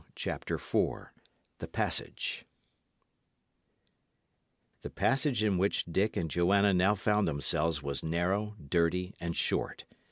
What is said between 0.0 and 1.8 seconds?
CHAPTER IV THE